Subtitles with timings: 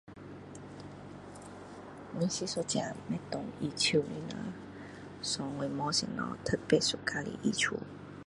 [2.19, 4.53] 我是一个不同意手的人
[5.21, 7.75] so 我没什么特别喜欢的衣橱